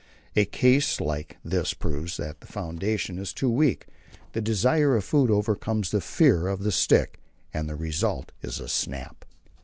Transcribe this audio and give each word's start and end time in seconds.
A 0.35 0.45
case 0.45 0.99
like 0.99 1.37
this 1.45 1.75
proves 1.75 2.17
that 2.17 2.39
the 2.39 2.47
foundation 2.47 3.19
is 3.19 3.31
too 3.33 3.51
weak; 3.51 3.85
the 4.33 4.41
desire 4.41 4.95
of 4.95 5.03
food 5.03 5.29
overcomes 5.29 5.91
the 5.91 6.01
fear 6.01 6.47
of 6.47 6.63
the 6.63 6.71
stick, 6.71 7.19
and 7.53 7.69
the 7.69 7.75
result 7.75 8.31
is 8.41 8.59
a 8.59 8.67
snap. 8.67 9.23